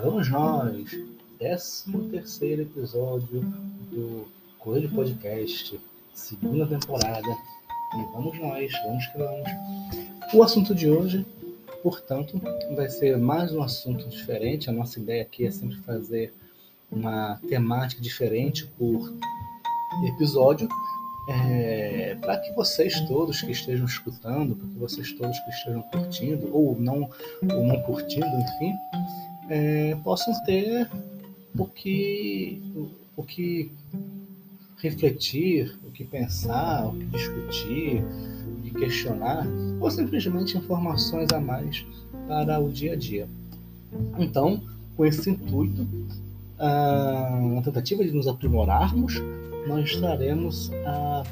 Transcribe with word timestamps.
nós, 0.00 0.90
13 1.38 2.08
terceiro 2.10 2.62
episódio 2.62 3.40
do 3.90 4.28
Coelho 4.58 4.88
Podcast, 4.90 5.78
segunda 6.14 6.66
temporada, 6.66 7.28
e 7.94 8.12
vamos 8.12 8.38
nós, 8.38 8.72
vamos 8.84 9.06
que 9.06 9.18
vamos. 9.18 9.50
O 10.32 10.42
assunto 10.42 10.72
de 10.72 10.88
hoje, 10.88 11.26
portanto, 11.82 12.40
vai 12.76 12.88
ser 12.88 13.16
mais 13.18 13.52
um 13.52 13.60
assunto 13.60 14.08
diferente, 14.08 14.70
a 14.70 14.72
nossa 14.72 15.00
ideia 15.00 15.22
aqui 15.22 15.46
é 15.46 15.50
sempre 15.50 15.76
fazer 15.78 16.32
uma 16.92 17.40
temática 17.48 18.00
diferente 18.00 18.66
por 18.78 19.12
episódio, 20.06 20.68
é, 21.28 22.16
para 22.20 22.38
que 22.38 22.52
vocês 22.52 23.00
todos 23.08 23.42
que 23.42 23.50
estejam 23.50 23.84
escutando, 23.84 24.54
para 24.54 24.68
que 24.68 24.78
vocês 24.78 25.12
todos 25.12 25.38
que 25.40 25.50
estejam 25.50 25.82
curtindo 25.82 26.54
ou 26.54 26.78
não, 26.78 27.10
ou 27.42 27.64
não 27.66 27.80
curtindo, 27.82 28.26
enfim, 28.26 28.72
é, 29.48 29.96
possam 30.04 30.32
ter 30.44 30.88
o 31.56 31.66
que, 31.66 32.60
o, 32.74 32.90
o 33.16 33.22
que 33.22 33.70
refletir, 34.78 35.76
o 35.86 35.90
que 35.90 36.04
pensar, 36.04 36.86
o 36.86 36.92
que 36.92 37.04
discutir, 37.06 38.04
o 38.46 38.62
que 38.62 38.70
questionar, 38.70 39.46
ou 39.80 39.90
simplesmente 39.90 40.56
informações 40.56 41.32
a 41.32 41.40
mais 41.40 41.84
para 42.26 42.60
o 42.60 42.70
dia 42.70 42.92
a 42.92 42.96
dia. 42.96 43.28
Então, 44.18 44.62
com 44.96 45.04
esse 45.04 45.30
intuito, 45.30 45.86
a 46.58 47.60
tentativa 47.64 48.04
de 48.04 48.12
nos 48.12 48.26
aprimorarmos, 48.26 49.14
nós 49.66 49.96
traremos 49.96 50.70
a, 50.84 51.22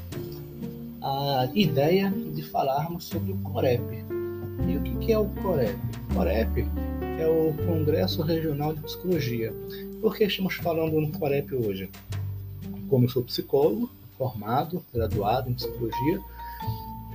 a 1.01 1.49
ideia 1.53 2.11
de 2.11 2.43
falarmos 2.43 3.05
sobre 3.05 3.31
o 3.31 3.37
COREP. 3.37 3.83
E 4.67 4.77
o 4.77 4.99
que 4.99 5.11
é 5.11 5.19
o 5.19 5.25
COREP? 5.25 5.77
O 6.11 6.15
COREP 6.15 6.67
é 7.17 7.27
o 7.27 7.53
Congresso 7.65 8.21
Regional 8.21 8.73
de 8.73 8.81
Psicologia. 8.81 9.53
Por 10.01 10.15
que 10.15 10.25
estamos 10.25 10.55
falando 10.55 11.01
no 11.01 11.11
COREP 11.11 11.53
hoje? 11.55 11.89
Como 12.89 13.05
eu 13.05 13.09
sou 13.09 13.23
psicólogo, 13.23 13.89
formado, 14.17 14.83
graduado 14.93 15.49
em 15.49 15.53
psicologia, 15.53 16.19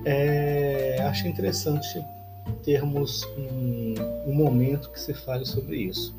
é, 0.04 0.98
achei 1.02 1.30
interessante 1.30 2.04
termos 2.64 3.24
um, 3.36 3.94
um 4.26 4.34
momento 4.34 4.90
que 4.90 5.00
se 5.00 5.14
fale 5.14 5.46
sobre 5.46 5.76
isso. 5.76 6.14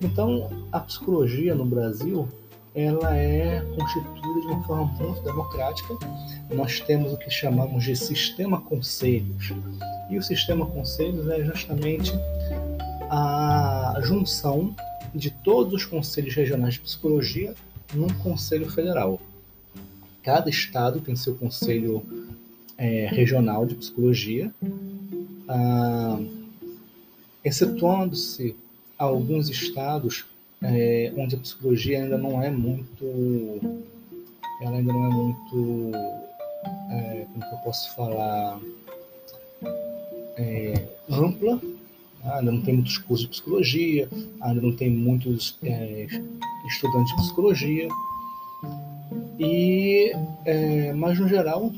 Então, 0.00 0.50
a 0.72 0.80
psicologia 0.80 1.54
no 1.54 1.64
Brasil 1.64 2.28
ela 2.74 3.16
é 3.16 3.62
constituída 3.74 4.40
de 4.40 4.46
uma 4.48 4.62
forma 4.64 4.84
muito 4.84 5.22
democrática. 5.22 5.94
Nós 6.50 6.78
temos 6.80 7.10
o 7.10 7.16
que 7.16 7.30
chamamos 7.30 7.84
de 7.84 7.96
sistema 7.96 8.60
conselhos. 8.60 9.54
E 10.10 10.18
o 10.18 10.22
sistema 10.22 10.66
conselhos 10.66 11.26
é 11.28 11.42
justamente 11.42 12.12
a 13.18 14.00
junção 14.02 14.76
de 15.14 15.30
todos 15.30 15.72
os 15.72 15.84
conselhos 15.86 16.34
regionais 16.34 16.74
de 16.74 16.80
psicologia 16.80 17.54
num 17.94 18.08
conselho 18.08 18.70
federal. 18.70 19.18
Cada 20.22 20.50
estado 20.50 21.00
tem 21.00 21.16
seu 21.16 21.34
conselho 21.34 22.04
é, 22.76 23.06
regional 23.06 23.64
de 23.64 23.74
psicologia, 23.74 24.52
ah, 25.48 26.20
excetuando-se 27.42 28.54
alguns 28.98 29.48
estados 29.48 30.26
é, 30.62 31.10
onde 31.16 31.36
a 31.36 31.38
psicologia 31.38 32.02
ainda 32.02 32.18
não 32.18 32.42
é 32.42 32.50
muito, 32.50 33.60
ela 34.60 34.76
ainda 34.76 34.92
não 34.92 35.04
é 35.06 35.14
muito, 35.14 35.92
é, 36.90 37.26
como 37.32 37.44
eu 37.44 37.58
posso 37.64 37.94
falar, 37.94 38.60
é, 40.36 40.74
ainda 42.32 42.52
não 42.52 42.60
tem 42.62 42.74
muitos 42.74 42.98
cursos 42.98 43.26
de 43.26 43.30
psicologia, 43.30 44.08
ainda 44.40 44.60
não 44.60 44.72
tem 44.74 44.90
muitos 44.90 45.58
é, 45.62 46.06
estudantes 46.66 47.14
de 47.14 47.22
psicologia, 47.22 47.88
e, 49.38 50.12
é, 50.44 50.92
mas 50.94 51.18
no 51.18 51.28
geral, 51.28 51.70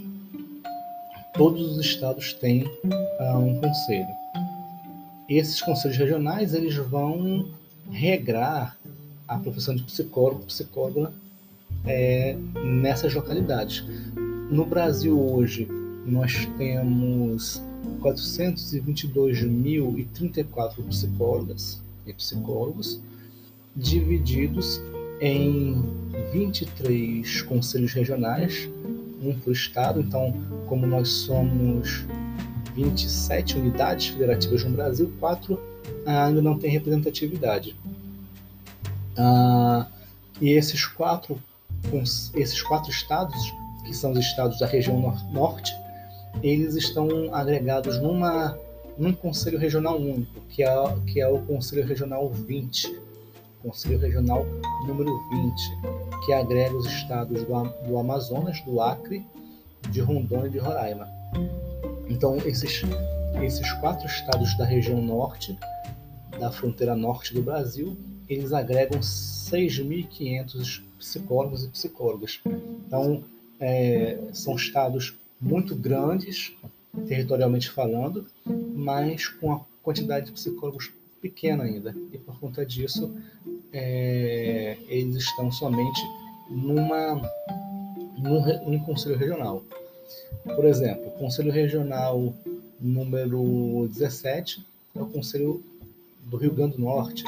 todos 1.35 1.77
os 1.77 1.85
estados 1.85 2.33
têm 2.35 2.65
uh, 2.65 3.39
um 3.39 3.61
conselho. 3.61 4.09
Esses 5.29 5.61
conselhos 5.61 5.97
regionais 5.97 6.55
eles 6.55 6.75
vão 6.77 7.49
regrar 7.91 8.77
a 9.27 9.39
profissão 9.39 9.75
de 9.75 9.83
psicólogo, 9.83 10.45
psicóloga 10.47 11.13
é, 11.85 12.37
nessas 12.65 13.15
localidades. 13.15 13.85
No 14.51 14.65
Brasil 14.65 15.19
hoje 15.19 15.69
nós 16.07 16.47
temos 16.57 17.63
422.034 18.01 20.83
psicólogas 20.89 21.83
e 22.07 22.13
psicólogos 22.13 23.01
divididos 23.77 24.81
em 25.21 25.83
23 26.33 27.43
conselhos 27.43 27.93
regionais, 27.93 28.69
um 29.23 29.35
por 29.35 29.53
estado. 29.53 30.01
Então, 30.01 30.35
como 30.67 30.87
nós 30.87 31.09
somos 31.09 32.05
27 32.75 33.57
unidades 33.57 34.09
federativas 34.09 34.65
no 34.65 34.71
Brasil, 34.71 35.13
quatro 35.19 35.61
ainda 36.07 36.41
não 36.41 36.59
tem 36.59 36.71
representatividade. 36.71 37.75
Ah, 39.17 39.87
e 40.41 40.51
esses 40.51 40.87
quatro, 40.87 41.41
esses 42.35 42.63
quatro 42.63 42.91
estados, 42.91 43.37
que 43.85 43.95
são 43.95 44.13
os 44.13 44.19
estados 44.19 44.59
da 44.59 44.67
região 44.67 45.15
norte, 45.33 45.73
eles 46.43 46.75
estão 46.75 47.35
agregados 47.35 48.01
numa, 48.01 48.59
num 48.97 49.13
conselho 49.13 49.59
regional 49.59 49.99
único, 49.99 50.41
que 50.49 50.63
é, 50.63 50.75
que 51.07 51.21
é 51.21 51.29
o 51.29 51.41
Conselho 51.43 51.87
Regional 51.87 52.29
20, 52.31 53.01
Conselho 53.63 53.99
Regional 53.99 54.47
número 54.87 55.11
20, 55.31 56.25
que 56.25 56.33
agrega 56.33 56.77
os 56.77 56.87
estados 56.87 57.45
do, 57.45 57.65
do 57.87 57.99
Amazonas, 57.99 58.61
do 58.63 58.81
Acre, 58.81 59.25
de 59.91 60.01
Rondônia 60.01 60.49
e 60.49 60.51
de 60.51 60.59
Roraima. 60.59 61.09
Então, 62.09 62.37
esses, 62.39 62.83
esses 63.43 63.73
quatro 63.75 64.07
estados 64.07 64.57
da 64.57 64.65
região 64.65 65.01
norte 65.03 65.59
da 66.39 66.51
fronteira 66.51 66.95
norte 66.95 67.35
do 67.35 67.43
Brasil, 67.43 67.97
eles 68.29 68.53
agregam 68.53 69.01
6.500 69.01 70.83
psicólogos 70.99 71.65
e 71.65 71.69
psicólogas. 71.69 72.41
Então, 72.87 73.25
é, 73.61 74.19
são 74.33 74.55
estados 74.55 75.17
muito 75.41 75.75
grandes, 75.75 76.53
territorialmente 77.07 77.71
falando, 77.71 78.27
mas 78.75 79.29
com 79.29 79.53
a 79.53 79.61
quantidade 79.83 80.27
de 80.27 80.33
psicólogos 80.33 80.93
pequena 81.21 81.65
ainda. 81.65 81.95
E 82.13 82.19
por 82.19 82.39
conta 82.39 82.65
disso, 82.65 83.15
é, 83.73 84.77
eles 84.89 85.25
estão 85.25 85.51
somente 85.51 86.01
numa, 86.51 87.21
num, 88.17 88.71
num 88.71 88.79
conselho 88.81 89.17
regional. 89.17 89.63
Por 90.45 90.65
exemplo, 90.65 91.09
o 91.09 91.19
conselho 91.19 91.53
regional 91.53 92.33
número 92.81 93.89
17 93.93 94.65
é 94.97 95.03
o 95.03 95.07
conselho 95.07 95.63
do 96.23 96.37
Rio 96.37 96.53
Grande 96.53 96.77
do 96.77 96.83
Norte, 96.83 97.25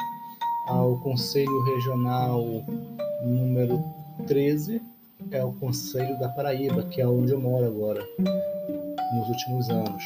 ao 0.67 0.97
Conselho 0.99 1.61
Regional 1.63 2.63
número 3.23 3.83
13, 4.27 4.81
é 5.29 5.43
o 5.43 5.51
Conselho 5.53 6.17
da 6.19 6.29
Paraíba, 6.29 6.83
que 6.83 7.01
é 7.01 7.07
onde 7.07 7.31
eu 7.31 7.39
moro 7.39 7.65
agora, 7.65 8.05
nos 9.13 9.27
últimos 9.29 9.69
anos. 9.69 10.03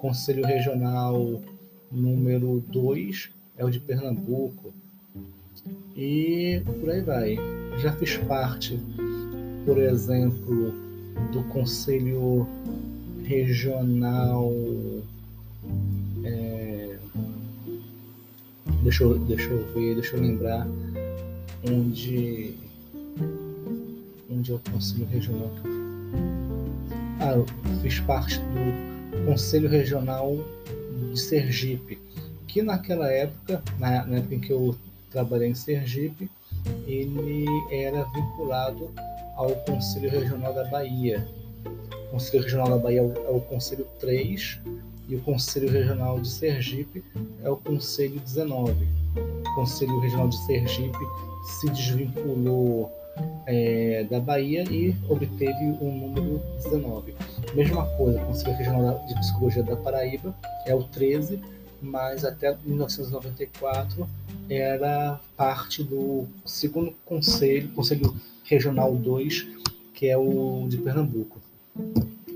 Conselho 0.00 0.44
Regional 0.44 1.40
número 1.90 2.62
2 2.68 3.30
é 3.56 3.64
o 3.64 3.70
de 3.70 3.80
Pernambuco. 3.80 4.72
E 5.96 6.62
por 6.80 6.90
aí 6.90 7.00
vai. 7.00 7.36
Já 7.78 7.92
fiz 7.92 8.16
parte, 8.18 8.78
por 9.64 9.78
exemplo, 9.78 10.72
do 11.32 11.42
Conselho 11.44 12.46
Regional 13.24 14.52
Deixa 18.88 19.04
eu, 19.04 19.18
deixa 19.18 19.50
eu 19.50 19.66
ver, 19.74 19.94
deixa 19.96 20.16
eu 20.16 20.22
lembrar 20.22 20.66
onde. 21.68 22.54
Onde 24.50 24.70
Conselho 24.70 25.06
Regional 25.06 25.50
Ah, 27.20 27.32
eu 27.32 27.46
fiz 27.82 28.00
parte 28.00 28.38
do 28.38 29.26
Conselho 29.26 29.68
Regional 29.68 30.36
de 31.12 31.20
Sergipe, 31.20 31.98
que 32.46 32.62
naquela 32.62 33.12
época, 33.12 33.62
na, 33.78 34.06
na 34.06 34.16
época 34.16 34.34
em 34.36 34.40
que 34.40 34.50
eu 34.50 34.74
trabalhei 35.10 35.48
em 35.48 35.54
Sergipe, 35.54 36.30
ele 36.86 37.44
era 37.70 38.04
vinculado 38.04 38.90
ao 39.36 39.50
Conselho 39.66 40.08
Regional 40.08 40.54
da 40.54 40.64
Bahia. 40.64 41.28
O 42.06 42.12
Conselho 42.12 42.42
Regional 42.44 42.70
da 42.70 42.78
Bahia 42.78 43.00
é 43.00 43.02
o, 43.02 43.36
é 43.36 43.40
Conselho 43.40 43.86
3 44.00 44.60
e 45.10 45.16
o 45.16 45.20
Conselho 45.20 45.70
Regional 45.70 46.20
de 46.20 46.28
Sergipe 46.28 47.04
é 47.42 47.50
o 47.50 47.56
Conselho 47.56 48.18
19. 48.20 48.72
O 49.14 49.54
Conselho 49.54 50.00
Regional 50.00 50.28
de 50.28 50.38
Sergipe 50.46 50.98
se 51.44 51.68
desvinculou 51.68 52.90
é, 53.46 54.04
da 54.10 54.20
Bahia 54.20 54.64
e 54.70 54.94
obteve 55.08 55.76
o 55.80 55.84
número 55.84 56.42
19. 56.56 57.14
Mesma 57.54 57.86
coisa, 57.96 58.22
o 58.22 58.26
Conselho 58.26 58.56
Regional 58.56 59.04
de 59.06 59.14
Psicologia 59.14 59.62
da 59.62 59.76
Paraíba 59.76 60.34
é 60.66 60.74
o 60.74 60.82
13, 60.84 61.40
mas 61.80 62.24
até 62.24 62.56
1994 62.64 64.08
era 64.50 65.20
parte 65.36 65.82
do 65.82 66.26
segundo 66.44 66.94
conselho, 67.04 67.68
Conselho 67.70 68.14
Regional 68.44 68.94
2, 68.94 69.46
que 69.94 70.06
é 70.08 70.16
o 70.16 70.66
de 70.68 70.78
Pernambuco. 70.78 71.38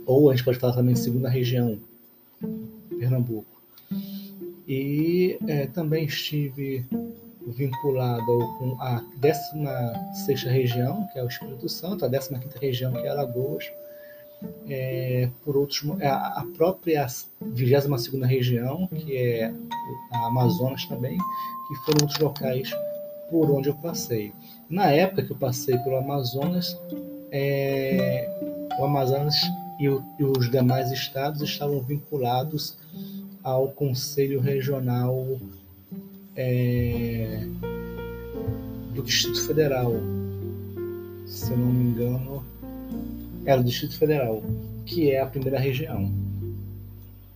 Ou 0.07 0.31
a 0.31 0.35
gente 0.35 0.45
pode 0.45 0.59
falar 0.59 0.75
também 0.75 0.95
segunda 0.95 1.29
região, 1.29 1.79
Pernambuco. 2.99 3.47
E 4.67 5.39
é, 5.47 5.67
também 5.67 6.05
estive 6.05 6.85
vinculado 7.47 8.39
com 8.59 8.77
a 8.81 9.03
16 9.17 10.43
região, 10.45 11.07
que 11.13 11.19
é 11.19 11.25
o 11.25 11.29
Espírito 11.29 11.69
Santo, 11.69 12.05
a 12.05 12.09
15 12.09 12.39
região, 12.61 12.93
que 12.93 13.07
é 13.07 13.09
Alagoas, 13.09 13.71
é, 14.69 15.29
por 15.45 15.57
outros, 15.57 15.83
é, 16.01 16.09
a 16.09 16.45
própria 16.57 17.07
22 17.41 18.23
região, 18.25 18.87
que 18.89 19.17
é 19.17 19.53
a 20.13 20.27
Amazonas 20.27 20.85
também, 20.87 21.17
que 21.17 21.75
foram 21.85 22.03
outros 22.03 22.19
locais 22.19 22.71
por 23.31 23.51
onde 23.51 23.69
eu 23.69 23.75
passei. 23.75 24.33
Na 24.69 24.91
época 24.91 25.23
que 25.23 25.33
eu 25.33 25.37
passei 25.37 25.79
pelo 25.79 25.97
Amazonas, 25.97 26.79
é, 27.31 28.29
o 28.79 28.85
Amazonas 28.85 29.35
e, 29.79 29.89
o, 29.89 30.05
e 30.19 30.25
os 30.25 30.51
demais 30.51 30.91
estados 30.91 31.41
estavam 31.43 31.81
vinculados 31.81 32.77
ao 33.43 33.69
Conselho 33.71 34.41
Regional 34.41 35.39
é, 36.37 37.47
do 38.95 39.03
Distrito 39.03 39.47
Federal. 39.47 39.93
Se 41.27 41.51
eu 41.53 41.59
não 41.59 41.73
me 41.73 41.91
engano, 41.91 42.45
era 43.45 43.61
o 43.61 43.65
Distrito 43.65 43.99
Federal, 43.99 44.43
que 44.85 45.11
é 45.11 45.21
a 45.21 45.27
primeira 45.27 45.59
região. 45.59 46.13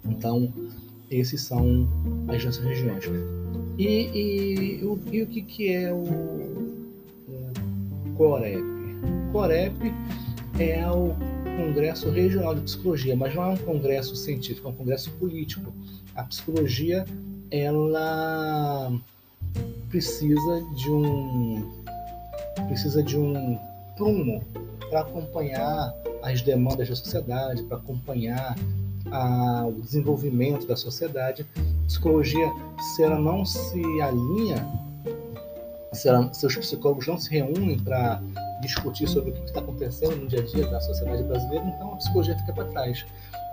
Então, 0.05 0.53
esses 1.11 1.43
são 1.43 1.89
as 2.29 2.45
nossas 2.45 2.65
regiões. 2.65 3.05
E, 3.79 4.79
e, 4.79 4.85
o, 4.85 4.99
e 5.13 5.23
o 5.23 5.27
que, 5.27 5.43
que 5.43 5.73
é 5.73 5.93
o, 5.93 5.99
o 5.99 7.53
COREP? 8.17 8.63
COREP 9.33 9.93
é 10.59 10.87
o 10.91 11.15
Congresso 11.57 12.11
Regional 12.11 12.55
de 12.55 12.63
Psicologia, 12.63 13.17
mas 13.17 13.35
não 13.35 13.43
é 13.45 13.49
um 13.49 13.57
congresso 13.57 14.17
científico, 14.17 14.69
é 14.69 14.71
um 14.71 14.75
congresso 14.75 15.11
político. 15.13 15.73
A 16.15 16.23
psicologia, 16.23 17.05
ela 17.51 18.93
precisa 19.89 20.63
de 20.75 20.91
um 20.91 21.85
precisa 22.67 23.03
de 23.03 23.19
um 23.19 23.59
prumo 23.97 24.43
para 24.89 25.01
acompanhar 25.01 25.95
as 26.23 26.43
demandas 26.43 26.89
da 26.89 26.97
sociedade, 26.97 27.63
para 27.65 27.77
acompanhar 27.77 28.57
a, 29.11 29.67
o 29.67 29.81
desenvolvimento 29.81 30.67
da 30.67 30.77
sociedade. 30.77 31.47
Psicologia, 31.87 32.51
se 32.95 33.03
ela 33.03 33.19
não 33.19 33.45
se 33.45 33.81
alinha, 34.01 34.67
se, 35.93 36.09
ela, 36.09 36.33
se 36.33 36.45
os 36.47 36.57
psicólogos 36.57 37.07
não 37.07 37.19
se 37.19 37.31
reúnem 37.31 37.79
para 37.79 38.21
discutir 38.61 39.09
sobre 39.09 39.31
o 39.31 39.33
que 39.33 39.45
está 39.45 39.61
acontecendo 39.61 40.17
no 40.17 40.27
dia 40.27 40.41
a 40.41 40.45
dia 40.45 40.67
da 40.67 40.81
sociedade 40.81 41.23
brasileira, 41.23 41.65
então 41.67 41.93
a 41.93 41.97
psicologia 41.97 42.37
fica 42.39 42.53
para 42.53 42.65
trás. 42.65 43.07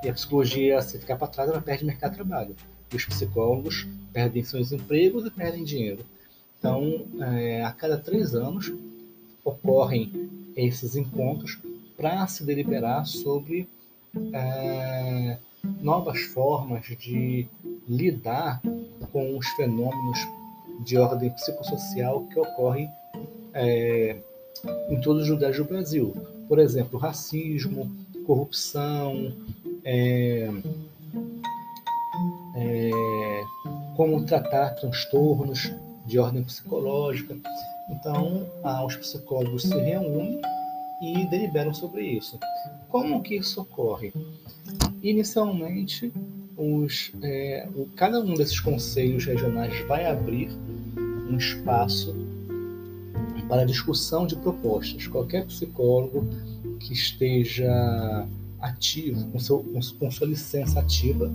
E 0.03 0.09
a 0.09 0.13
psicologia, 0.13 0.81
se 0.81 0.97
ficar 0.97 1.17
para 1.17 1.27
trás, 1.27 1.49
ela 1.49 1.61
perde 1.61 1.85
mercado 1.85 2.11
de 2.11 2.17
trabalho. 2.17 2.55
Os 2.93 3.05
psicólogos 3.05 3.87
perdem 4.11 4.43
seus 4.43 4.71
empregos 4.71 5.25
e 5.25 5.31
perdem 5.31 5.63
dinheiro. 5.63 6.05
Então, 6.59 7.05
é, 7.19 7.63
a 7.63 7.71
cada 7.71 7.97
três 7.97 8.33
anos, 8.35 8.71
ocorrem 9.43 10.29
esses 10.55 10.95
encontros 10.95 11.59
para 11.97 12.25
se 12.27 12.45
deliberar 12.45 13.05
sobre 13.05 13.67
é, 14.31 15.37
novas 15.81 16.21
formas 16.21 16.85
de 16.85 17.47
lidar 17.87 18.61
com 19.11 19.37
os 19.37 19.47
fenômenos 19.49 20.19
de 20.85 20.97
ordem 20.97 21.29
psicossocial 21.31 22.23
que 22.27 22.39
ocorrem 22.39 22.89
é, 23.53 24.17
em 24.89 25.01
todos 25.01 25.23
os 25.23 25.29
lugares 25.29 25.57
do 25.57 25.65
Brasil. 25.65 26.15
Por 26.47 26.59
exemplo, 26.59 26.99
racismo, 26.99 27.91
corrupção, 28.25 29.33
é, 29.83 30.49
é, 32.55 32.91
como 33.95 34.25
tratar 34.25 34.71
transtornos 34.75 35.71
de 36.05 36.19
ordem 36.19 36.43
psicológica. 36.43 37.35
Então, 37.89 38.47
ah, 38.63 38.85
os 38.85 38.95
psicólogos 38.95 39.63
se 39.63 39.77
reúnem 39.77 40.41
e 41.01 41.25
deliberam 41.29 41.73
sobre 41.73 42.03
isso. 42.03 42.39
Como 42.89 43.21
que 43.21 43.35
isso 43.35 43.61
ocorre? 43.61 44.13
Inicialmente, 45.01 46.13
os, 46.57 47.11
é, 47.21 47.67
o, 47.75 47.87
cada 47.95 48.19
um 48.19 48.33
desses 48.33 48.59
conselhos 48.59 49.25
regionais 49.25 49.79
vai 49.87 50.05
abrir 50.05 50.49
um 51.29 51.37
espaço 51.37 52.15
para 53.49 53.65
discussão 53.65 54.25
de 54.25 54.35
propostas. 54.37 55.07
Qualquer 55.07 55.45
psicólogo 55.45 56.27
que 56.79 56.93
esteja 56.93 58.27
ativo, 58.63 59.27
com, 59.29 59.39
seu, 59.39 59.59
com 59.99 60.09
sua 60.09 60.27
licença 60.27 60.79
ativa, 60.79 61.31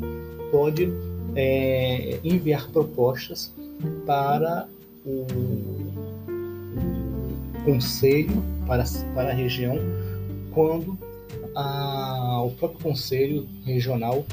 pode 0.51 0.91
é, 1.37 2.19
enviar 2.25 2.69
propostas 2.71 3.55
para 4.07 4.67
o, 5.05 5.27
conselho, 7.65 8.43
para, 8.67 8.83
para 9.15 9.31
a 9.31 9.35
região, 9.35 9.77
quando 10.53 10.99
a, 11.55 12.43
o 12.43 12.51
próprio 12.53 12.81
conselho 12.81 13.47
regional 13.65 14.25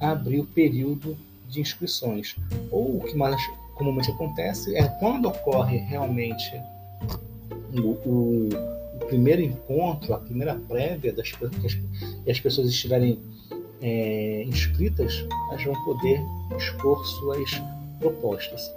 abrir 0.00 0.40
o 0.40 0.46
período 0.46 1.16
de 1.48 1.60
inscrições. 1.60 2.36
Ou 2.70 2.96
o 2.96 3.00
que 3.00 3.16
mais 3.16 3.40
comumente 3.74 4.10
acontece 4.10 4.76
é 4.76 4.88
quando 4.98 5.28
ocorre 5.28 5.78
realmente 5.78 6.52
o, 7.72 7.90
o 8.08 8.48
primeiro 9.06 9.42
encontro, 9.42 10.14
a 10.14 10.18
primeira 10.18 10.54
prévia 10.54 11.12
das 11.12 11.32
e 12.26 12.30
as 12.30 12.40
pessoas 12.40 12.68
estiverem 12.68 13.18
é, 13.80 14.44
inscritas, 14.44 15.24
elas 15.50 15.64
vão 15.64 15.74
poder 15.84 16.20
expor 16.56 17.04
suas 17.06 17.50
propostas. 17.98 18.70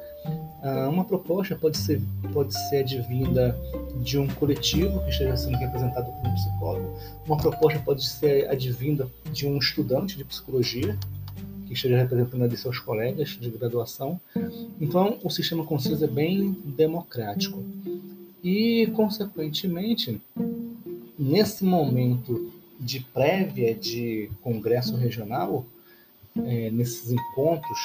Ah, 0.64 0.88
uma 0.90 1.04
proposta 1.04 1.56
pode 1.56 1.78
ser, 1.78 2.02
pode 2.32 2.54
ser 2.70 2.78
advinda 2.78 3.58
de 4.02 4.18
um 4.18 4.28
coletivo 4.28 5.04
que 5.04 5.10
esteja 5.10 5.36
sendo 5.36 5.58
representado 5.58 6.10
por 6.10 6.30
um 6.30 6.34
psicólogo, 6.34 6.98
uma 7.28 7.38
proposta 7.38 7.80
pode 7.80 8.06
ser 8.06 8.50
advinda 8.50 9.10
de 9.32 9.46
um 9.46 9.58
estudante 9.58 10.16
de 10.16 10.24
psicologia 10.24 10.98
que 11.68 11.74
esteja 11.74 11.98
representando 11.98 12.44
ali 12.44 12.56
seus 12.56 12.80
colegas 12.80 13.30
de 13.30 13.50
graduação. 13.50 14.20
Então, 14.80 15.18
o 15.24 15.30
sistema 15.30 15.66
Conselhos 15.66 16.02
é 16.02 16.08
bem 16.08 16.52
democrático. 16.66 17.64
E, 18.44 18.88
consequentemente, 18.88 20.22
nesse 21.18 21.64
momento 21.64 22.52
de 22.80 23.00
prévia 23.00 23.74
de 23.74 24.30
congresso 24.42 24.98
regional, 24.98 25.66
é, 26.36 26.70
nesses 26.70 27.12
encontros, 27.12 27.80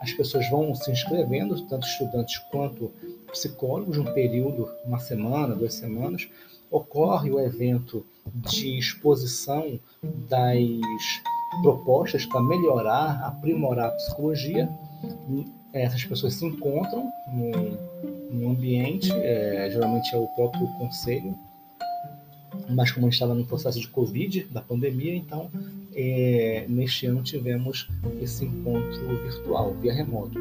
as 0.00 0.12
pessoas 0.12 0.48
vão 0.50 0.74
se 0.74 0.90
inscrevendo, 0.90 1.60
tanto 1.66 1.86
estudantes 1.86 2.38
quanto 2.50 2.90
psicólogos, 3.30 3.98
um 3.98 4.12
período, 4.12 4.68
uma 4.84 4.98
semana, 4.98 5.54
duas 5.54 5.74
semanas, 5.74 6.28
ocorre 6.70 7.30
o 7.30 7.38
evento 7.38 8.04
de 8.34 8.78
exposição 8.78 9.78
das 10.02 10.58
propostas 11.62 12.24
para 12.26 12.42
melhorar, 12.42 13.22
aprimorar 13.24 13.88
a 13.88 13.92
psicologia. 13.92 14.68
Essas 15.72 16.04
pessoas 16.04 16.34
se 16.34 16.46
encontram 16.46 17.10
num, 17.32 17.76
ambiente, 18.50 19.12
é, 19.12 19.68
geralmente 19.70 20.14
é 20.14 20.18
o 20.18 20.26
próprio 20.28 20.66
conselho, 20.78 21.36
mas 22.68 22.90
como 22.90 23.06
a 23.06 23.08
gente 23.08 23.14
estava 23.14 23.34
no 23.34 23.44
processo 23.44 23.80
de 23.80 23.88
Covid, 23.88 24.46
da 24.50 24.60
pandemia, 24.60 25.14
então 25.14 25.50
é, 25.94 26.64
neste 26.68 27.06
ano 27.06 27.22
tivemos 27.22 27.88
esse 28.20 28.44
encontro 28.44 29.22
virtual, 29.22 29.74
via 29.80 29.92
remoto. 29.92 30.38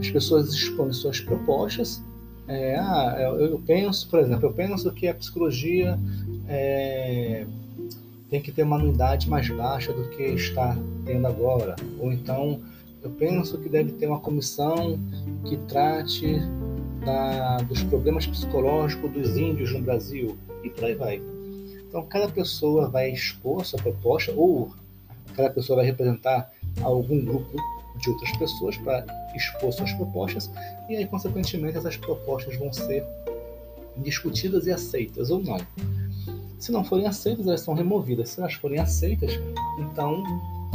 As 0.00 0.10
pessoas 0.10 0.52
expõem 0.52 0.92
suas 0.92 1.20
propostas. 1.20 2.02
É, 2.46 2.76
ah, 2.76 3.16
eu, 3.20 3.40
eu, 3.40 3.58
penso, 3.58 4.08
por 4.08 4.20
exemplo, 4.20 4.46
eu 4.46 4.52
penso 4.52 4.90
que 4.92 5.08
a 5.08 5.14
psicologia 5.14 5.98
é, 6.46 7.46
tem 8.28 8.40
que 8.40 8.52
ter 8.52 8.62
uma 8.62 8.76
anuidade 8.76 9.28
mais 9.28 9.48
baixa 9.48 9.92
do 9.92 10.08
que 10.10 10.22
está 10.22 10.76
tendo 11.04 11.26
agora. 11.26 11.74
Ou 11.98 12.12
então, 12.12 12.60
eu 13.02 13.10
penso 13.10 13.58
que 13.58 13.68
deve 13.68 13.92
ter 13.92 14.06
uma 14.06 14.20
comissão 14.20 14.98
que 15.44 15.56
trate 15.68 16.40
da, 17.04 17.58
dos 17.58 17.82
problemas 17.84 18.26
psicológicos 18.26 19.12
dos 19.12 19.36
índios 19.36 19.72
no 19.72 19.80
Brasil. 19.80 20.36
E 20.62 20.70
por 20.70 20.84
aí 20.84 20.94
vai. 20.94 21.22
Então, 21.88 22.04
cada 22.06 22.28
pessoa 22.28 22.88
vai 22.88 23.10
expor 23.10 23.64
sua 23.64 23.80
proposta, 23.80 24.32
ou 24.32 24.72
cada 25.36 25.50
pessoa 25.50 25.76
vai 25.76 25.86
representar 25.86 26.52
algum 26.82 27.24
grupo 27.24 27.56
de 28.00 28.10
outras 28.10 28.36
pessoas 28.36 28.76
para 28.78 29.06
expor 29.34 29.72
suas 29.72 29.92
propostas, 29.92 30.50
e 30.88 30.96
aí, 30.96 31.06
consequentemente, 31.06 31.78
essas 31.78 31.96
propostas 31.96 32.56
vão 32.56 32.72
ser 32.72 33.04
discutidas 33.98 34.66
e 34.66 34.72
aceitas 34.72 35.30
ou 35.30 35.40
não. 35.40 35.58
Se 36.58 36.72
não 36.72 36.82
forem 36.82 37.06
aceitas, 37.06 37.46
elas 37.46 37.60
são 37.60 37.74
removidas. 37.74 38.30
Se 38.30 38.40
elas 38.40 38.54
forem 38.54 38.80
aceitas, 38.80 39.32
então 39.78 40.22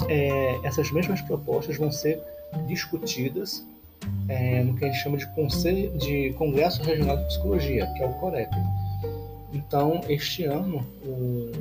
é, 0.08 0.60
essas 0.64 0.92
mesmas 0.92 1.22
propostas 1.22 1.78
vão 1.78 1.92
ser 1.92 2.22
discutidas 2.68 3.66
é, 4.28 4.64
no 4.64 4.76
que 4.76 4.86
a 4.86 4.88
gente 4.88 5.02
chama 5.02 5.18
de, 5.18 5.28
Conselho, 5.34 5.98
de 5.98 6.34
Congresso 6.34 6.82
Regional 6.84 7.18
de 7.18 7.26
Psicologia, 7.26 7.88
que 7.94 8.04
é 8.04 8.06
o 8.06 8.14
COREP. 8.14 8.52
Então, 9.54 10.02
este 10.08 10.44
ano, 10.44 10.86
o, 11.04 11.52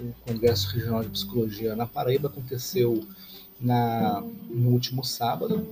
o 0.00 0.14
Congresso 0.26 0.68
Regional 0.74 1.02
de 1.02 1.10
Psicologia 1.10 1.74
na 1.74 1.86
Paraíba 1.86 2.28
aconteceu 2.28 3.04
na, 3.60 4.22
no 4.48 4.70
último 4.70 5.04
sábado, 5.04 5.66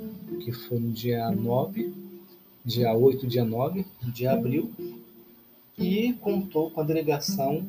que 0.44 0.52
foi 0.52 0.78
no 0.78 0.90
dia 0.90 1.30
9, 1.30 1.92
dia 2.64 2.92
8, 2.92 3.26
dia 3.26 3.44
9 3.44 3.84
de 4.02 4.26
abril, 4.26 4.72
e 5.78 6.12
contou 6.14 6.70
com 6.70 6.80
a 6.80 6.84
delegação 6.84 7.64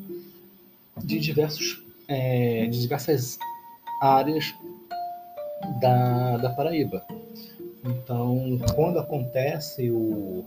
de, 0.97 1.19
diversos, 1.19 1.83
é, 2.07 2.65
de 2.67 2.79
diversas 2.79 3.37
áreas 4.01 4.53
da, 5.79 6.37
da 6.37 6.49
Paraíba. 6.51 7.05
Então, 7.85 8.59
quando 8.75 8.99
acontece 8.99 9.91
o, 9.91 10.43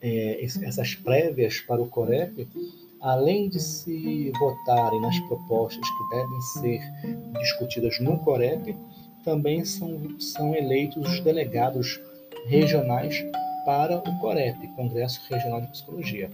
é, 0.00 0.42
essas 0.42 0.94
prévias 0.94 1.60
para 1.60 1.80
o 1.80 1.86
COREP, 1.86 2.48
além 3.00 3.48
de 3.48 3.60
se 3.60 4.32
votarem 4.38 5.00
nas 5.00 5.18
propostas 5.20 5.86
que 5.88 6.16
devem 6.16 6.40
ser 6.40 6.80
discutidas 7.38 8.00
no 8.00 8.18
COREP, 8.18 8.76
também 9.24 9.64
são, 9.64 10.18
são 10.18 10.54
eleitos 10.54 11.06
os 11.06 11.20
delegados 11.20 12.00
regionais 12.46 13.22
para 13.64 13.98
o 13.98 14.18
COREP, 14.18 14.66
Congresso 14.68 15.20
Regional 15.28 15.60
de 15.60 15.68
Psicologia. 15.68 16.30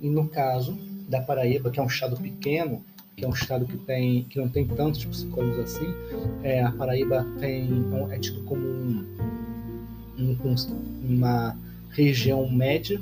E 0.00 0.08
no 0.08 0.28
caso 0.28 0.76
da 1.08 1.20
Paraíba, 1.20 1.70
que 1.70 1.78
é 1.78 1.82
um 1.82 1.86
estado 1.86 2.16
pequeno, 2.16 2.84
que 3.16 3.24
é 3.24 3.28
um 3.28 3.32
estado 3.32 3.64
que, 3.64 3.76
tem, 3.76 4.24
que 4.24 4.38
não 4.38 4.48
tem 4.48 4.66
tantos 4.66 5.04
psicólogos 5.04 5.60
assim, 5.60 5.86
é, 6.42 6.62
a 6.62 6.72
Paraíba 6.72 7.24
tem, 7.38 7.68
é 8.10 8.18
tido 8.18 8.42
como 8.44 8.60
um, 8.60 9.33
um, 10.44 10.54
uma 11.08 11.56
região 11.90 12.48
média, 12.50 13.00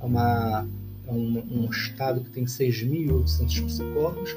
uma, 0.00 0.66
um, 1.06 1.42
um 1.50 1.68
estado 1.70 2.20
que 2.20 2.30
tem 2.30 2.44
6.800 2.44 3.64
psicólogos, 3.66 4.36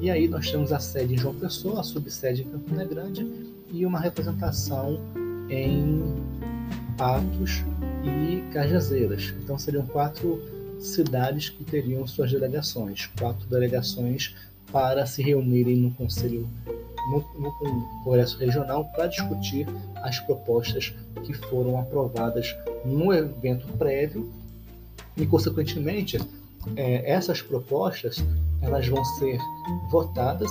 e 0.00 0.10
aí 0.10 0.28
nós 0.28 0.50
temos 0.50 0.72
a 0.72 0.78
sede 0.78 1.14
em 1.14 1.18
João 1.18 1.34
Pessoa, 1.34 1.80
a 1.80 1.82
subsede 1.82 2.42
em 2.42 2.44
Campina 2.48 2.84
Grande 2.84 3.26
e 3.70 3.84
uma 3.84 3.98
representação 3.98 5.00
em 5.50 6.02
Patos 6.96 7.64
e 8.04 8.42
Cajazeiras. 8.52 9.34
Então 9.42 9.58
seriam 9.58 9.86
quatro 9.86 10.40
cidades 10.78 11.48
que 11.48 11.64
teriam 11.64 12.06
suas 12.06 12.30
delegações, 12.30 13.06
quatro 13.18 13.46
delegações 13.48 14.34
para 14.70 15.06
se 15.06 15.22
reunirem 15.22 15.76
no 15.76 15.90
Conselho, 15.92 16.48
no, 17.10 17.24
no 17.38 17.52
Congresso 18.04 18.38
Regional 18.38 18.84
para 18.86 19.06
discutir 19.06 19.66
as 19.96 20.18
propostas 20.20 20.94
que 21.24 21.32
foram 21.34 21.78
aprovadas 21.78 22.54
no 22.84 23.12
evento 23.12 23.66
prévio 23.78 24.30
e, 25.16 25.26
consequentemente, 25.26 26.18
é, 26.76 27.10
essas 27.10 27.42
propostas 27.42 28.24
elas 28.60 28.86
vão 28.86 29.04
ser 29.04 29.38
votadas, 29.90 30.50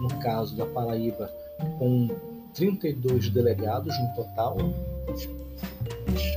no 0.00 0.08
caso 0.20 0.56
da 0.56 0.66
Paraíba, 0.66 1.30
com 1.78 2.10
32 2.54 3.30
delegados 3.30 3.96
no 3.98 4.14
total. 4.14 4.56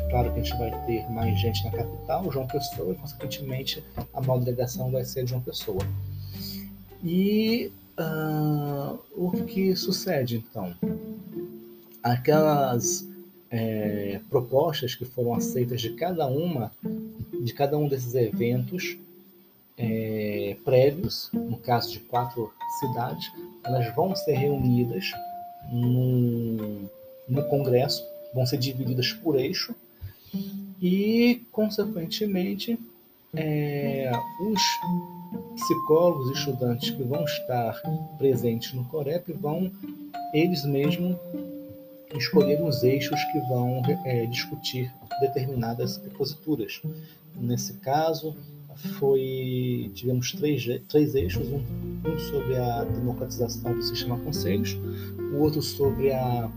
Claro 0.10 0.32
que 0.32 0.40
a 0.40 0.44
gente 0.44 0.58
vai 0.58 0.86
ter 0.86 1.10
mais 1.12 1.40
gente 1.40 1.64
na 1.66 1.72
capital, 1.72 2.32
João 2.32 2.48
Pessoa, 2.48 2.94
e 2.94 2.96
consequentemente 2.96 3.84
a 4.14 4.22
maior 4.22 4.40
delegação 4.40 4.92
vai 4.92 5.04
ser 5.04 5.28
João 5.28 5.42
Pessoa. 5.42 5.82
E 7.04 7.72
uh, 8.00 9.00
o 9.16 9.32
que 9.46 9.76
sucede 9.76 10.38
então? 10.38 10.76
Aquelas 12.04 13.08
é, 13.50 14.20
propostas 14.30 14.96
que 14.96 15.06
foram 15.06 15.34
aceitas 15.34 15.82
de 15.82 15.92
cada 15.92 16.28
uma, 16.28 16.72
de 17.44 17.54
cada 17.54 17.78
um 17.78 17.88
desses 17.88 18.14
eventos 18.16 18.98
é, 19.78 20.58
prévios, 20.66 21.30
no 21.34 21.58
caso 21.58 21.92
de 21.92 22.00
quatro 22.00 22.52
cidades, 22.80 23.32
elas 23.64 23.94
vão 23.96 24.16
ser 24.16 24.34
reunidas 24.34 25.12
no, 25.72 26.90
no 27.28 27.44
Congresso, 27.50 28.04
vão 28.34 28.46
ser 28.46 28.58
divididas 28.58 29.14
por 29.14 29.38
eixo 29.40 29.76
e, 30.82 31.42
consequentemente, 31.52 32.80
é, 33.34 34.12
os 34.42 34.62
psicólogos 35.58 36.30
e 36.30 36.34
estudantes 36.34 36.92
que 36.92 37.04
vão 37.04 37.24
estar 37.26 37.82
presentes 38.18 38.74
no 38.74 38.86
Corep 38.86 39.34
vão 39.34 39.72
eles 40.34 40.64
mesmos 40.66 41.16
escolher 42.16 42.62
os 42.62 42.84
eixos 42.84 43.22
que 43.26 43.40
vão 43.42 43.82
é, 44.06 44.26
discutir 44.28 44.94
determinadas 45.20 46.00
exposituras. 46.06 46.82
Nesse 47.36 47.74
caso, 47.76 48.36
foi 49.00 49.92
tivemos 49.94 50.32
três, 50.34 50.64
três 50.88 51.16
eixos, 51.16 51.48
um, 51.48 51.62
um 52.08 52.20
sobre 52.20 52.56
a 52.58 52.84
democratização 52.84 53.74
do 53.74 53.82
sistema 53.82 54.18
conselhos, 54.20 54.78
o 55.34 55.38
outro 55.38 55.62
sobre 55.62 56.12
a 56.12 56.50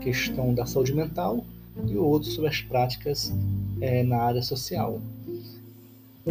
questão 0.00 0.52
da 0.52 0.66
saúde 0.66 0.94
mental 0.94 1.44
e 1.86 1.96
o 1.96 2.04
outro 2.04 2.30
sobre 2.30 2.50
as 2.50 2.60
práticas 2.60 3.32
é, 3.80 4.02
na 4.02 4.18
área 4.18 4.42
social. 4.42 5.00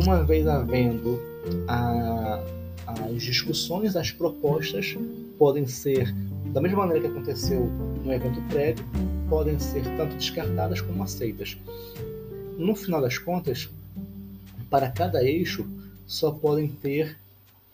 Uma 0.02 0.24
vez 0.24 0.48
havendo 0.48 1.20
a, 1.68 2.42
as 2.88 3.22
discussões, 3.22 3.96
as 3.96 4.12
propostas 4.12 4.98
podem 5.38 5.68
ser, 5.68 6.14
da 6.54 6.62
mesma 6.62 6.80
maneira 6.80 7.02
que 7.02 7.08
aconteceu 7.08 7.66
no 8.04 8.14
evento 8.14 8.42
prévio, 8.50 8.86
podem 9.30 9.60
ser 9.60 9.84
tanto 9.98 10.16
descartadas 10.16 10.80
como 10.80 11.04
aceitas. 11.04 11.58
No 12.58 12.76
final 12.76 13.02
das 13.02 13.18
contas, 13.18 13.70
para 14.70 14.90
cada 14.90 15.24
eixo, 15.24 15.68
só 16.08 16.32
podem 16.32 16.70
ter 16.70 17.18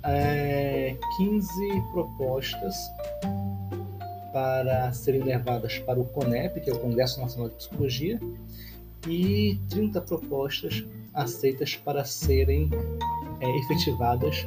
é, 0.04 0.96
15 1.18 1.82
propostas 1.92 2.76
para 4.34 4.92
serem 4.94 5.24
levadas 5.24 5.80
para 5.80 6.00
o 6.00 6.06
CONEP, 6.06 6.60
que 6.60 6.70
é 6.70 6.74
o 6.74 6.80
Congresso 6.80 7.22
Nacional 7.22 7.50
de 7.50 7.56
Psicologia, 7.56 8.20
e 9.08 9.60
30 9.70 10.02
propostas 10.02 10.84
aceitas 11.16 11.76
para 11.76 12.04
serem 12.04 12.70
é, 13.40 13.60
efetivadas 13.60 14.46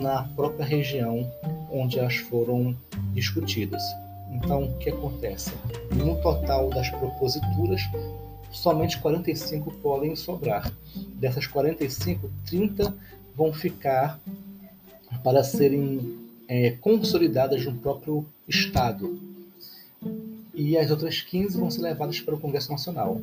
na 0.00 0.24
própria 0.34 0.64
região 0.64 1.30
onde 1.70 1.98
elas 1.98 2.16
foram 2.16 2.76
discutidas. 3.12 3.82
Então, 4.32 4.64
o 4.64 4.78
que 4.78 4.90
acontece? 4.90 5.52
No 5.94 6.20
total 6.20 6.68
das 6.70 6.90
proposituras, 6.90 7.80
somente 8.50 8.98
45 8.98 9.72
podem 9.74 10.16
sobrar. 10.16 10.72
Dessas 11.14 11.46
45, 11.46 12.30
30 12.46 12.94
vão 13.34 13.52
ficar 13.52 14.18
para 15.22 15.44
serem 15.44 16.18
é, 16.48 16.72
consolidadas 16.72 17.64
no 17.64 17.74
próprio 17.74 18.26
Estado. 18.48 19.18
E 20.54 20.76
as 20.76 20.90
outras 20.90 21.20
15 21.20 21.58
vão 21.58 21.70
ser 21.70 21.82
levadas 21.82 22.20
para 22.20 22.34
o 22.34 22.40
Congresso 22.40 22.70
Nacional. 22.70 23.20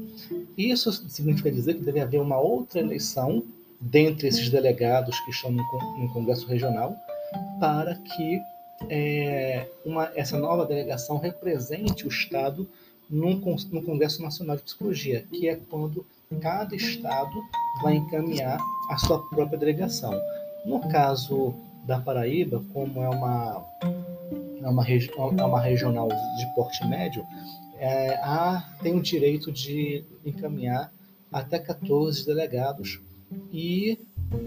Isso 0.57 0.91
significa 1.09 1.51
dizer 1.51 1.75
que 1.75 1.83
deve 1.83 1.99
haver 1.99 2.21
uma 2.21 2.39
outra 2.39 2.79
eleição 2.79 3.43
dentre 3.79 4.27
esses 4.27 4.49
delegados 4.49 5.19
que 5.21 5.31
estão 5.31 5.51
no, 5.51 6.09
Congresso 6.13 6.47
Regional 6.47 6.95
para 7.59 7.95
que 7.95 8.39
é, 8.89 9.67
uma, 9.85 10.11
essa 10.15 10.37
nova 10.37 10.65
delegação 10.65 11.17
represente 11.17 12.05
o 12.05 12.09
Estado 12.09 12.67
no, 13.09 13.35
no 13.35 13.81
Congresso 13.81 14.21
Nacional 14.21 14.55
de 14.55 14.63
Psicologia, 14.63 15.25
que 15.31 15.47
é 15.47 15.55
quando 15.69 16.05
cada 16.41 16.75
Estado 16.75 17.43
vai 17.81 17.95
encaminhar 17.95 18.59
a 18.89 18.97
sua 18.97 19.19
própria 19.29 19.57
delegação. 19.57 20.13
No 20.65 20.79
caso 20.89 21.53
da 21.85 21.99
Paraíba, 21.99 22.63
como 22.73 23.03
é 23.03 23.09
uma, 23.09 23.65
é 24.61 24.67
uma, 24.67 24.83
regi 24.83 25.11
é 25.17 25.43
uma 25.43 25.59
regional 25.59 26.07
de 26.07 26.55
porte 26.55 26.85
médio, 26.87 27.25
é, 27.83 28.63
tem 28.81 28.95
o 28.95 29.01
direito 29.01 29.51
de 29.51 30.05
encaminhar 30.25 30.89
até 31.29 31.59
14 31.59 32.25
delegados 32.25 33.01
e, 33.51 33.99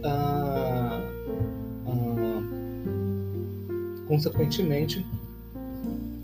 ah, 0.03 1.03
ah, 1.87 2.43
consequentemente, 4.09 5.05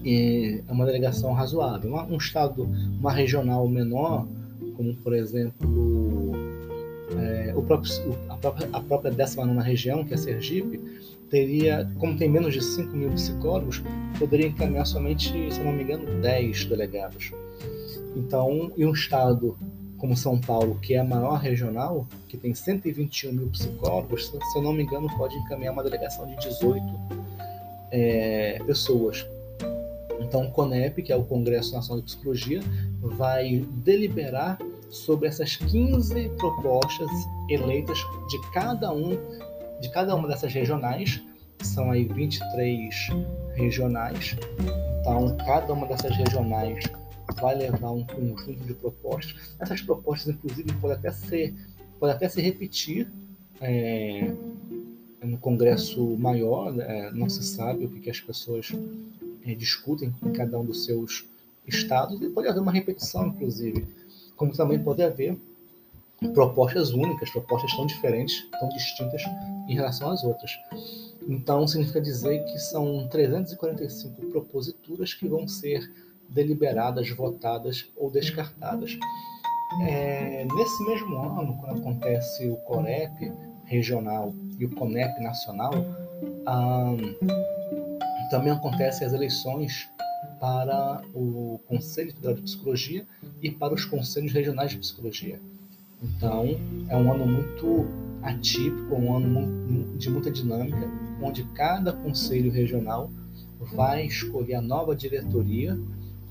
é 0.02 0.62
uma 0.69 0.87
delegação 0.87 1.35
razoável. 1.35 1.95
Um 2.09 2.16
estado, 2.16 2.64
uma 2.99 3.12
regional 3.12 3.69
menor, 3.69 4.26
como 4.75 4.95
por 4.97 5.12
exemplo 5.12 6.33
é, 7.19 7.52
o 7.54 7.62
próprio, 7.62 7.92
a, 8.28 8.37
própria, 8.37 8.69
a 8.73 8.81
própria 8.81 9.11
19 9.11 9.61
região, 9.61 10.04
que 10.04 10.14
é 10.14 10.16
Sergipe, 10.16 10.81
teria, 11.31 11.90
como 11.99 12.16
tem 12.16 12.28
menos 12.28 12.52
de 12.52 12.62
5 12.62 12.95
mil 12.95 13.11
psicólogos, 13.11 13.83
poderia 14.19 14.47
encaminhar 14.47 14.87
somente, 14.87 15.33
se 15.50 15.61
não 15.61 15.73
me 15.73 15.83
engano, 15.83 16.21
10 16.21 16.66
delegados. 16.66 17.33
Então, 18.14 18.71
e 18.76 18.85
um 18.85 18.92
estado 18.92 19.57
como 19.97 20.16
São 20.16 20.38
Paulo, 20.38 20.78
que 20.81 20.95
é 20.95 20.99
a 20.99 21.04
maior 21.04 21.37
regional, 21.38 22.07
que 22.28 22.37
tem 22.37 22.52
121 22.52 23.33
mil 23.33 23.49
psicólogos, 23.49 24.26
se 24.26 24.59
eu 24.59 24.62
não 24.62 24.73
me 24.73 24.83
engano, 24.83 25.09
pode 25.16 25.37
encaminhar 25.37 25.73
uma 25.73 25.83
delegação 25.83 26.26
de 26.26 26.37
18 26.37 26.85
é, 27.92 28.61
pessoas. 28.66 29.25
Então, 30.21 30.47
o 30.47 30.50
CONEP, 30.50 31.02
que 31.02 31.12
é 31.12 31.16
o 31.16 31.23
Congresso 31.25 31.73
Nacional 31.73 32.00
de 32.00 32.07
Psicologia, 32.07 32.61
vai 33.00 33.64
deliberar 33.85 34.59
sobre 34.92 35.26
essas 35.26 35.56
15 35.56 36.28
propostas 36.37 37.11
eleitas 37.49 37.99
de 38.28 38.38
cada 38.52 38.92
um 38.92 39.18
de 39.80 39.90
cada 39.90 40.14
uma 40.14 40.28
dessas 40.28 40.52
regionais, 40.52 41.20
são 41.61 41.90
aí 41.90 42.04
23 42.04 42.94
regionais. 43.54 44.37
Então, 45.00 45.37
cada 45.44 45.72
uma 45.72 45.88
dessas 45.88 46.16
regionais 46.16 46.84
vai 47.40 47.56
levar 47.56 47.90
um 47.90 48.04
conjunto 48.04 48.64
de 48.64 48.75
propostas. 48.75 49.56
Essas 49.58 49.82
propostas, 49.82 50.34
inclusive, 50.34 50.72
podem 50.75 50.96
até 50.96 51.11
ser, 51.11 51.52
podem 51.99 52.14
até 52.14 52.28
se 52.28 52.40
repetir 52.40 53.11
é, 53.61 54.32
no 55.20 55.37
Congresso 55.38 56.16
maior. 56.16 56.78
É, 56.78 57.11
não 57.11 57.28
se 57.28 57.42
sabe 57.42 57.84
o 57.87 57.88
que, 57.88 57.99
que 57.99 58.11
as 58.11 58.20
pessoas 58.20 58.72
é, 59.44 59.52
discutem 59.54 60.14
em 60.22 60.32
cada 60.32 60.61
um 60.61 60.64
dos 60.64 60.84
seus 60.84 61.25
estados 61.66 62.22
e 62.22 62.28
pode 62.28 62.46
haver 62.46 62.61
uma 62.61 62.72
repetição, 62.72 63.26
inclusive, 63.26 63.84
como 64.42 64.52
também 64.52 64.82
pode 64.82 65.00
haver 65.00 65.38
propostas 66.34 66.90
únicas, 66.90 67.30
propostas 67.30 67.76
tão 67.76 67.87
diferentes, 67.87 68.44
tão 68.58 68.68
distintas 68.70 69.22
em 69.68 69.75
relação 69.75 70.11
às 70.11 70.25
outras. 70.25 70.50
Então, 71.28 71.64
significa 71.68 72.00
dizer 72.00 72.44
que 72.46 72.58
são 72.58 73.06
345 73.06 74.20
proposituras 74.32 75.14
que 75.14 75.28
vão 75.28 75.46
ser 75.46 75.88
deliberadas, 76.28 77.08
votadas 77.11 77.88
ou 77.96 78.11
descartadas. 78.11 78.99
É, 79.87 80.44
nesse 80.44 80.84
mesmo 80.87 81.18
ano, 81.18 81.56
quando 81.61 81.80
acontece 81.80 82.49
o 82.49 82.56
COREP 82.56 83.32
regional 83.64 84.34
e 84.58 84.64
o 84.64 84.70
CONEP 84.70 85.22
nacional, 85.22 85.72
também 88.28 88.52
acontecem 88.52 89.06
as 89.06 89.12
eleições 89.12 89.88
para 90.40 91.00
o 91.14 91.61
Conselho 91.68 92.12
Federal 92.12 92.34
de 92.34 92.42
Psicologia 92.42 93.06
e 93.42 93.50
para 93.50 93.75
os 93.75 93.84
Conselhos 93.84 94.32
Regionais 94.32 94.70
de 94.70 94.78
Psicologia. 94.78 95.40
Então, 96.02 96.56
é 96.88 96.96
um 96.96 97.12
ano 97.12 97.26
muito 97.26 97.87
atípico, 98.22 98.94
um 98.94 99.16
ano 99.16 99.96
de 99.96 100.08
muita 100.11 100.30
dinâmica, 100.30 100.88
onde 101.20 101.44
cada 101.54 101.92
conselho 101.92 102.50
regional 102.50 103.11
vai 103.75 104.06
escolher 104.06 104.54
a 104.54 104.61
nova 104.61 104.94
diretoria 104.94 105.78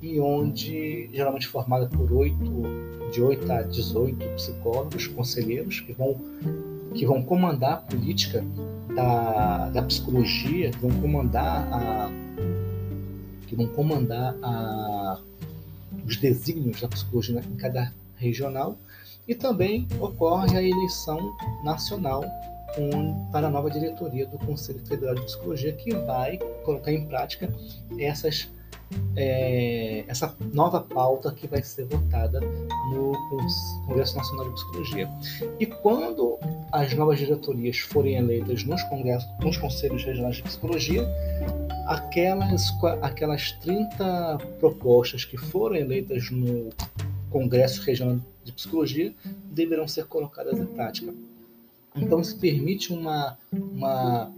e 0.02 0.20
onde, 0.20 1.10
geralmente 1.14 1.48
formada 1.48 1.88
por 1.88 2.12
oito, 2.12 2.64
de 3.12 3.22
8 3.22 3.52
a 3.52 3.62
18 3.62 4.26
psicólogos, 4.36 5.08
conselheiros, 5.08 5.80
que 5.82 5.94
vão, 5.94 6.20
que 6.94 7.06
vão 7.06 7.22
comandar 7.22 7.74
a 7.74 7.78
política 7.78 8.44
da, 8.96 9.70
da 9.70 9.82
psicologia, 9.84 10.72
que 10.72 10.80
vão 10.80 10.92
comandar 11.02 11.68
a, 11.72 12.12
que 13.48 13.56
vão 13.56 13.68
comandar 13.68 14.36
a, 14.42 15.20
os 16.06 16.18
desígnios 16.18 16.82
da 16.82 16.88
psicologia 16.88 17.40
em 17.40 17.56
cada 17.56 17.94
regional 18.16 18.78
e 19.28 19.36
também 19.36 19.88
ocorre 20.00 20.58
a 20.58 20.62
eleição 20.62 21.36
nacional 21.64 22.24
um, 22.78 23.26
para 23.32 23.48
a 23.48 23.50
nova 23.50 23.70
diretoria 23.70 24.26
do 24.28 24.38
Conselho 24.40 24.80
Federal 24.86 25.16
de 25.16 25.22
Psicologia, 25.22 25.74
que 25.74 25.92
vai 25.92 26.38
colocar 26.64 26.92
em 26.92 27.06
prática 27.06 27.52
essas, 28.00 28.50
é, 29.16 30.04
essa 30.08 30.36
nova 30.54 30.80
pauta 30.80 31.32
que 31.32 31.48
vai 31.48 31.62
ser 31.62 31.86
votada 31.86 32.40
no 32.40 33.12
Congresso 33.88 34.16
Nacional 34.18 34.46
de 34.50 34.54
Psicologia. 34.54 35.10
E 35.60 35.66
quando 35.66 36.38
as 36.72 36.94
novas 36.94 37.20
diretorias 37.20 37.80
forem 37.80 38.16
eleitas 38.16 38.64
nos, 38.64 38.82
congressos, 38.84 39.30
nos 39.42 39.58
Conselhos 39.58 40.04
Regionais 40.04 40.38
de 40.38 40.44
Psicologia, 40.44 41.08
aquelas, 41.86 42.72
aquelas 43.02 43.52
30 43.54 44.38
propostas 44.60 45.26
que 45.26 45.38
foram 45.38 45.76
eleitas 45.76 46.30
no 46.30 46.70
Congresso 47.30 47.82
Regional 47.82 48.20
de 48.44 48.52
Psicologia 48.52 49.14
deverão 49.52 49.88
ser 49.88 50.06
colocadas 50.06 50.60
em 50.60 50.66
prática. 50.66 51.14
Então, 51.96 52.22
isso 52.22 52.38
permite 52.38 52.94
uma, 52.94 53.38
uma 53.52 54.32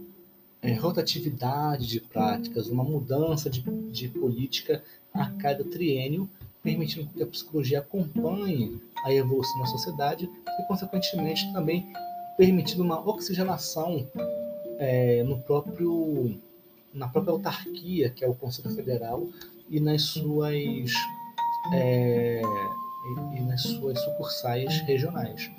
é, 0.60 0.74
rotatividade 0.74 1.86
de 1.86 2.00
práticas, 2.00 2.68
uma 2.68 2.82
mudança 2.82 3.48
de, 3.48 3.60
de 3.60 4.08
política 4.08 4.82
a 5.12 5.30
cada 5.30 5.64
triênio, 5.64 6.28
permitindo 6.62 7.08
que 7.08 7.22
a 7.22 7.26
psicologia 7.26 7.78
acompanhe 7.80 8.80
a 9.04 9.12
evolução 9.12 9.60
da 9.60 9.66
sociedade 9.66 10.28
e, 10.58 10.62
consequentemente, 10.66 11.52
também 11.52 11.92
permitindo 12.36 12.82
uma 12.82 12.98
oxigenação 13.06 14.08
é, 14.78 15.22
no 15.22 15.38
próprio 15.38 16.36
na 16.94 17.08
própria 17.08 17.32
autarquia, 17.32 18.08
que 18.08 18.24
é 18.24 18.28
o 18.28 18.34
Conselho 18.34 18.70
Federal, 18.70 19.26
e 19.68 19.80
nas 19.80 20.02
suas 20.02 20.92
é, 21.72 22.40
e, 23.34 23.40
nas 23.40 23.62
suas 23.62 23.98
sucursais 24.00 24.80
regionais. 24.82 25.50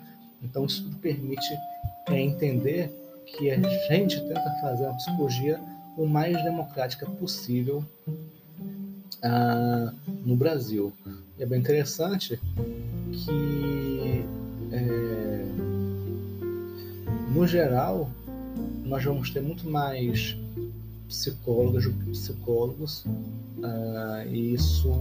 Então, 0.42 0.66
isso 0.66 0.84
tudo 0.84 0.98
permite 0.98 1.46
é, 2.08 2.20
entender 2.20 2.92
que 3.26 3.50
a 3.52 3.60
gente 3.90 4.20
tenta 4.22 4.58
fazer 4.62 4.86
a 4.86 4.94
psicologia 4.94 5.60
o 5.98 6.06
mais 6.06 6.42
democrática 6.44 7.06
possível 7.06 7.84
ah, 9.24 9.92
no 10.26 10.36
Brasil. 10.36 10.94
E 11.38 11.44
é 11.44 11.46
bem 11.46 11.60
interessante 11.60 12.40
que, 13.12 14.26
é, 14.72 15.46
no 17.34 17.48
geral, 17.48 18.10
nós 18.84 19.04
vamos 19.04 19.32
ter 19.32 19.42
muito 19.42 19.68
mais 19.70 20.38
psicólogas 21.08 21.86
psicólogos, 22.12 23.06
ah, 23.64 24.26
e 24.28 24.54
isso 24.54 24.92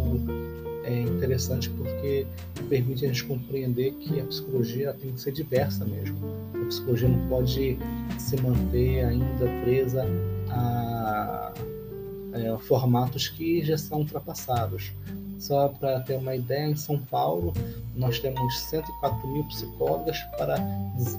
é 0.84 1.00
interessante 1.00 1.70
porque 1.70 2.26
permite 2.68 3.04
a 3.04 3.08
gente 3.08 3.24
compreender 3.24 3.92
que 3.94 4.20
a 4.20 4.24
psicologia 4.24 4.92
tem 4.92 5.12
que 5.12 5.20
ser 5.20 5.32
diversa 5.32 5.84
mesmo. 5.84 6.18
A 6.54 6.66
psicologia 6.66 7.08
não 7.08 7.28
pode 7.28 7.78
se 8.18 8.36
manter 8.40 9.04
ainda 9.04 9.46
presa 9.62 10.04
a, 10.50 11.52
a 12.54 12.58
formatos 12.58 13.28
que 13.28 13.64
já 13.64 13.78
são 13.78 14.00
ultrapassados. 14.00 14.92
Só 15.38 15.68
para 15.68 16.00
ter 16.00 16.16
uma 16.16 16.34
ideia, 16.34 16.66
em 16.70 16.76
São 16.76 16.98
Paulo 16.98 17.52
nós 17.94 18.18
temos 18.18 18.58
104 18.60 19.28
mil 19.28 19.44
psicólogas 19.44 20.18
para 20.38 20.56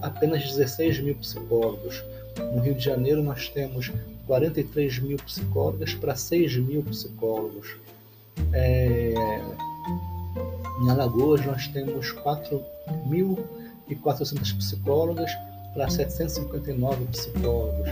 apenas 0.02 0.44
16 0.44 1.00
mil 1.00 1.16
psicólogos. 1.16 2.04
No 2.54 2.62
Rio 2.62 2.76
de 2.76 2.84
Janeiro 2.84 3.24
nós 3.24 3.48
temos 3.50 3.92
43 4.28 5.00
mil 5.00 5.18
psicólogas 5.18 5.94
para 5.94 6.16
6 6.16 6.58
mil 6.58 6.84
psicólogos. 6.84 7.78
É, 8.52 9.14
em 10.82 10.90
Alagoas, 10.90 11.46
nós 11.46 11.68
temos 11.68 12.12
4.400 12.14 14.58
psicólogas 14.58 15.32
para 15.74 15.90
759 15.90 17.06
psicólogos. 17.06 17.88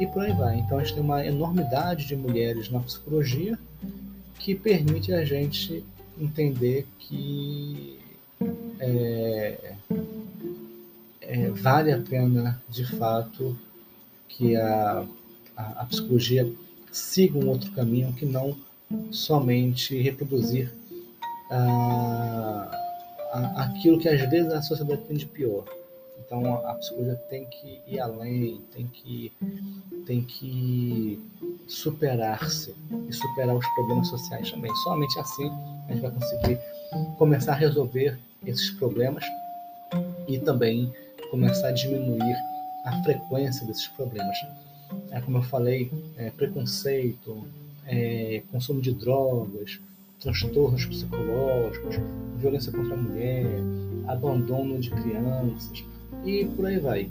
E 0.00 0.06
por 0.06 0.22
aí 0.22 0.32
vai. 0.32 0.58
Então, 0.58 0.78
a 0.78 0.82
gente 0.82 0.94
tem 0.94 1.02
uma 1.02 1.24
enormidade 1.24 2.06
de 2.06 2.16
mulheres 2.16 2.70
na 2.70 2.80
psicologia 2.80 3.58
que 4.38 4.54
permite 4.54 5.12
a 5.12 5.24
gente 5.24 5.84
entender 6.20 6.86
que 6.98 7.98
é, 8.78 9.74
é, 11.20 11.50
vale 11.50 11.92
a 11.92 11.98
pena, 11.98 12.62
de 12.68 12.84
fato, 12.84 13.56
que 14.28 14.56
a, 14.56 15.04
a, 15.56 15.82
a 15.82 15.84
psicologia 15.86 16.50
siga 16.92 17.38
um 17.38 17.48
outro 17.48 17.70
caminho 17.72 18.12
que 18.12 18.24
não 18.24 18.56
somente 19.10 20.00
reproduzir 20.00 20.72
ah, 21.50 22.70
aquilo 23.56 23.98
que 23.98 24.08
às 24.08 24.20
vezes 24.30 24.52
a 24.52 24.62
sociedade 24.62 25.02
tem 25.02 25.16
de 25.16 25.26
pior. 25.26 25.64
Então 26.24 26.66
a, 26.66 26.74
psicologia 26.74 27.16
tem 27.30 27.46
que 27.46 27.80
ir 27.86 28.00
além, 28.00 28.60
tem 28.74 28.86
que, 28.86 29.32
tem 30.06 30.22
que 30.22 31.18
superar-se 31.66 32.74
e 33.08 33.12
superar 33.12 33.56
os 33.56 33.66
problemas 33.74 34.08
sociais 34.08 34.50
também. 34.50 34.74
Somente 34.76 35.18
assim 35.18 35.50
a 35.88 35.92
gente 35.92 36.02
vai 36.02 36.10
conseguir 36.10 36.58
começar 37.16 37.52
a 37.52 37.56
resolver 37.56 38.18
esses 38.44 38.70
problemas 38.72 39.24
e 40.26 40.38
também 40.38 40.92
começar 41.30 41.68
a 41.68 41.72
diminuir 41.72 42.36
a 42.88 43.02
frequência 43.02 43.66
desses 43.66 43.86
problemas. 43.88 44.36
É, 45.10 45.20
como 45.20 45.38
eu 45.38 45.42
falei, 45.42 45.90
é, 46.16 46.30
preconceito, 46.30 47.46
é, 47.86 48.42
consumo 48.50 48.80
de 48.80 48.92
drogas, 48.92 49.80
transtornos 50.20 50.86
psicológicos, 50.86 51.96
violência 52.38 52.72
contra 52.72 52.94
a 52.94 52.96
mulher, 52.96 53.46
abandono 54.06 54.78
de 54.78 54.90
crianças 54.90 55.84
e 56.24 56.46
por 56.46 56.66
aí 56.66 56.78
vai. 56.78 57.10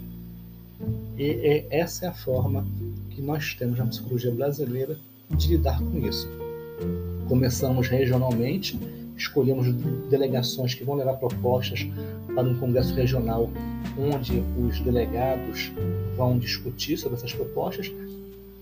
E, 1.17 1.23
e 1.23 1.67
essa 1.69 2.05
é 2.05 2.09
a 2.09 2.13
forma 2.13 2.65
que 3.11 3.21
nós 3.21 3.53
temos 3.53 3.77
na 3.77 3.85
psicologia 3.85 4.31
brasileira 4.31 4.97
de 5.29 5.47
lidar 5.49 5.79
com 5.79 5.97
isso. 6.07 6.27
Começamos 7.27 7.87
regionalmente, 7.87 8.79
escolhemos 9.17 9.67
delegações 10.09 10.73
que 10.73 10.83
vão 10.83 10.95
levar 10.95 11.13
propostas 11.13 11.87
para 12.33 12.43
um 12.43 12.57
congresso 12.57 12.93
regional 12.93 13.49
onde 13.97 14.43
os 14.59 14.79
delegados 14.79 15.71
vão 16.15 16.37
discutir 16.37 16.97
sobre 16.97 17.17
essas 17.17 17.33
propostas 17.33 17.91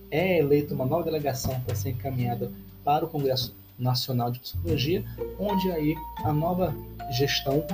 é 0.09 0.39
eleita 0.39 0.73
uma 0.73 0.85
nova 0.85 1.03
delegação 1.03 1.59
para 1.61 1.75
ser 1.75 1.89
encaminhada 1.89 2.51
para 2.83 3.05
o 3.05 3.07
Congresso 3.07 3.53
Nacional 3.77 4.31
de 4.31 4.39
Psicologia, 4.39 5.03
onde 5.37 5.69
aí 5.71 5.95
a 6.23 6.31
nova 6.31 6.73
gestão 7.11 7.65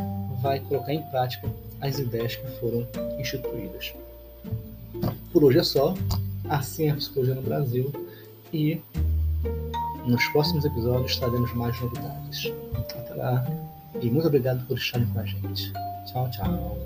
vai 0.42 0.60
colocar 0.60 0.94
em 0.94 1.04
prática 1.04 1.48
as 1.80 2.00
ideias 2.00 2.36
que 2.36 2.48
foram 2.60 2.88
instituídas. 3.20 3.94
Por 5.32 5.44
hoje 5.44 5.60
é 5.60 5.64
só. 5.64 5.94
Assim 6.50 6.88
é 6.88 6.92
a 6.92 6.96
psicologia 6.96 7.36
no 7.36 7.42
Brasil 7.42 7.94
e 8.52 8.82
nos 10.06 10.26
próximos 10.30 10.66
episódios 10.66 11.16
traremos 11.18 11.54
mais 11.54 11.80
novidades. 11.80 12.52
Até 12.74 13.14
lá 13.16 13.46
e 14.02 14.10
muito 14.10 14.28
obrigado 14.28 14.66
por 14.66 14.78
estarem 14.78 15.08
com 15.08 15.20
a 15.20 15.26
gente. 15.26 15.72
Tchau, 16.06 16.30
tchau. 16.32 16.78